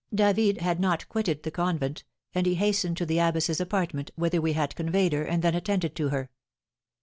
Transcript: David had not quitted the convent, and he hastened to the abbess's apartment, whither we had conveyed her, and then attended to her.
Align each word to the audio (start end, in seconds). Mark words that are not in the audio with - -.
David 0.15 0.61
had 0.61 0.79
not 0.79 1.07
quitted 1.09 1.43
the 1.43 1.51
convent, 1.51 2.03
and 2.33 2.47
he 2.47 2.55
hastened 2.55 2.97
to 2.97 3.05
the 3.05 3.19
abbess's 3.19 3.61
apartment, 3.61 4.09
whither 4.15 4.41
we 4.41 4.53
had 4.53 4.75
conveyed 4.75 5.13
her, 5.13 5.21
and 5.23 5.43
then 5.43 5.53
attended 5.53 5.95
to 5.97 6.09
her. 6.09 6.31